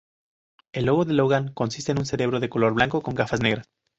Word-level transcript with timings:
El 0.73 0.85
logo 0.85 1.05
de 1.05 1.13
Logan 1.13 1.53
consiste 1.53 1.91
en 1.91 1.99
un 1.99 2.07
cerebro 2.07 2.39
de 2.39 2.49
color 2.49 2.73
blanco 2.73 3.03
con 3.03 3.13
gafas 3.13 3.41
negras. 3.41 3.67